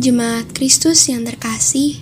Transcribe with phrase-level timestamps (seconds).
[0.00, 2.00] Jemaat Kristus yang terkasih,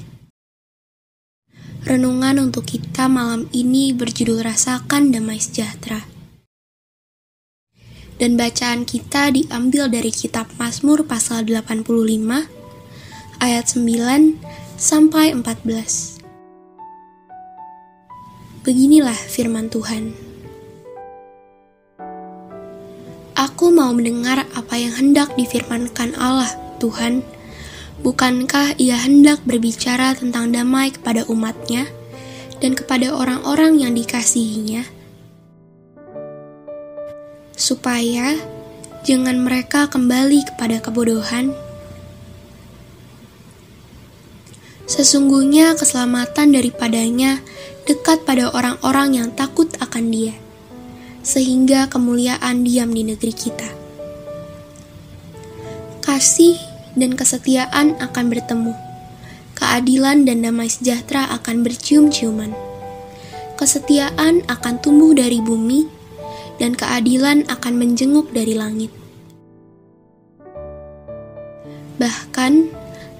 [1.82, 6.06] renungan untuk kita malam ini berjudul Rasakan Damai Sejahtera.
[8.14, 11.82] Dan bacaan kita diambil dari kitab Mazmur pasal 85
[13.42, 16.23] ayat 9 sampai 14.
[18.62, 20.15] Beginilah firman Tuhan.
[23.34, 27.38] Aku mau mendengar apa yang hendak difirmankan Allah, Tuhan.
[27.98, 31.91] Bukankah ia hendak berbicara tentang damai kepada umatnya
[32.62, 34.87] dan kepada orang-orang yang dikasihinya?
[37.59, 38.39] Supaya
[39.03, 41.51] jangan mereka kembali kepada kebodohan.
[44.87, 47.42] Sesungguhnya keselamatan daripadanya
[47.83, 50.39] dekat pada orang-orang yang takut akan dia,
[51.27, 53.70] sehingga kemuliaan diam di negeri kita.
[56.05, 56.67] Kasih
[56.98, 58.74] dan kesetiaan akan bertemu.
[59.58, 62.54] Keadilan dan damai sejahtera akan bercium-ciuman.
[63.58, 65.91] Kesetiaan akan tumbuh dari bumi,
[66.62, 68.94] dan keadilan akan menjenguk dari langit.
[71.98, 72.70] Bahkan,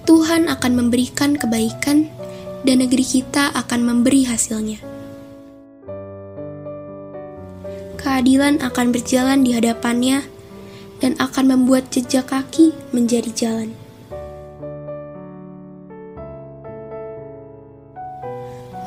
[0.07, 2.07] Tuhan akan memberikan kebaikan,
[2.63, 4.79] dan negeri kita akan memberi hasilnya.
[7.99, 10.38] Keadilan akan berjalan di hadapannya
[10.99, 13.71] dan akan membuat jejak kaki menjadi jalan.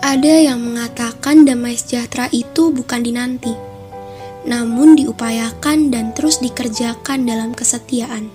[0.02, 3.56] Ada yang mengatakan damai sejahtera itu bukan dinanti,
[4.44, 8.28] namun diupayakan dan terus dikerjakan dalam kesetiaan.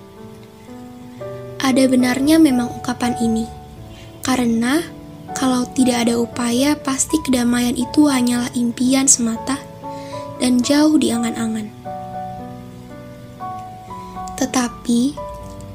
[1.61, 3.45] Ada benarnya memang ungkapan ini,
[4.25, 4.81] karena
[5.37, 9.61] kalau tidak ada upaya, pasti kedamaian itu hanyalah impian semata
[10.41, 11.69] dan jauh di angan-angan.
[14.37, 15.17] Tetapi,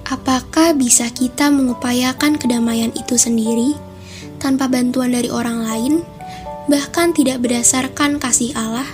[0.06, 3.75] apakah bisa kita mengupayakan kedamaian itu sendiri
[4.39, 5.95] tanpa bantuan dari orang lain,
[6.71, 8.87] bahkan tidak berdasarkan kasih Allah?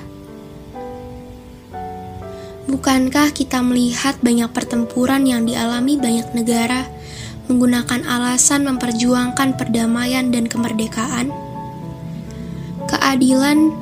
[2.69, 6.85] Bukankah kita melihat banyak pertempuran yang dialami banyak negara
[7.49, 11.33] menggunakan alasan memperjuangkan perdamaian dan kemerdekaan?
[12.89, 13.73] Keadilan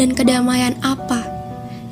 [0.00, 1.25] dan kedamaian apa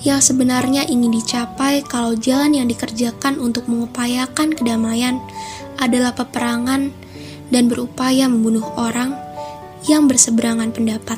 [0.05, 5.17] yang sebenarnya ingin dicapai kalau jalan yang dikerjakan untuk mengupayakan kedamaian
[5.81, 6.93] adalah peperangan
[7.49, 9.17] dan berupaya membunuh orang
[9.89, 11.17] yang berseberangan pendapat.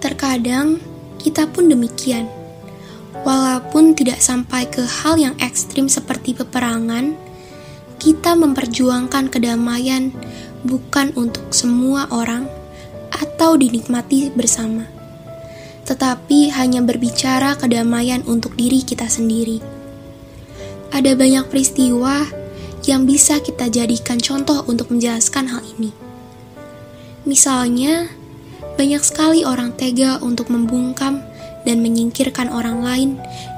[0.00, 0.80] Terkadang
[1.20, 2.26] kita pun demikian.
[3.22, 7.14] Walaupun tidak sampai ke hal yang ekstrim seperti peperangan,
[8.02, 10.10] kita memperjuangkan kedamaian
[10.66, 12.50] bukan untuk semua orang
[13.14, 15.01] atau dinikmati bersama
[15.92, 19.60] tetapi hanya berbicara kedamaian untuk diri kita sendiri.
[20.88, 22.24] Ada banyak peristiwa
[22.88, 25.92] yang bisa kita jadikan contoh untuk menjelaskan hal ini.
[27.28, 28.08] Misalnya,
[28.80, 31.20] banyak sekali orang tega untuk membungkam
[31.68, 33.10] dan menyingkirkan orang lain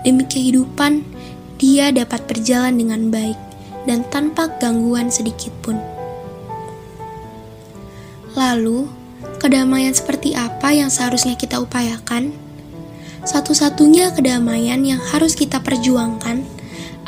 [0.03, 1.07] demi kehidupan
[1.55, 3.39] dia dapat berjalan dengan baik
[3.87, 5.79] dan tanpa gangguan sedikit pun.
[8.35, 9.04] Lalu,
[9.39, 12.33] Kedamaian seperti apa yang seharusnya kita upayakan?
[13.25, 16.45] Satu-satunya kedamaian yang harus kita perjuangkan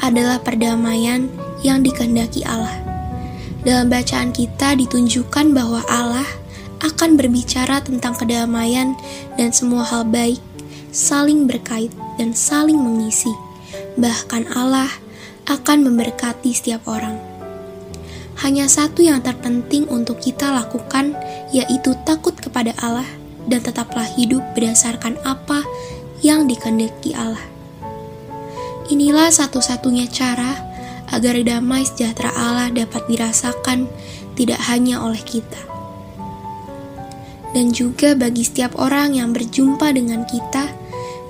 [0.00, 1.28] adalah perdamaian
[1.60, 2.76] yang dikehendaki Allah.
[3.66, 6.28] Dalam bacaan kita ditunjukkan bahwa Allah
[6.84, 8.94] akan berbicara tentang kedamaian
[9.34, 10.38] dan semua hal baik,
[10.94, 11.90] saling berkait
[12.20, 13.32] dan saling mengisi.
[13.98, 14.88] Bahkan Allah
[15.50, 17.25] akan memberkati setiap orang
[18.40, 21.16] hanya satu yang terpenting untuk kita lakukan,
[21.52, 23.06] yaitu takut kepada Allah
[23.48, 25.64] dan tetaplah hidup berdasarkan apa
[26.20, 27.42] yang dikehendaki Allah.
[28.88, 30.54] Inilah satu-satunya cara
[31.10, 33.86] agar damai sejahtera Allah dapat dirasakan
[34.36, 35.58] tidak hanya oleh kita,
[37.56, 40.70] dan juga bagi setiap orang yang berjumpa dengan kita,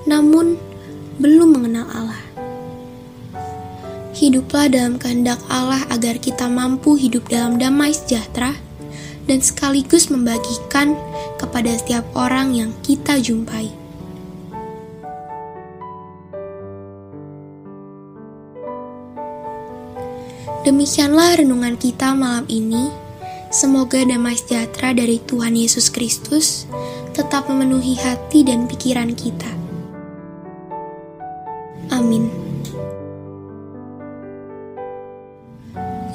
[0.05, 0.59] namun
[1.17, 2.06] belum mengenal Allah.
[4.17, 8.57] Hiduplah dalam kehendak Allah agar kita mampu hidup dalam damai sejahtera
[9.29, 10.97] dan sekaligus membagikan
[11.37, 13.69] kepada setiap orang yang kita jumpai.
[20.65, 22.89] Demikianlah renungan kita malam ini.
[23.53, 26.65] Semoga damai sejahtera dari Tuhan Yesus Kristus
[27.13, 29.47] tetap memenuhi hati dan pikiran kita.
[31.93, 32.27] Amin.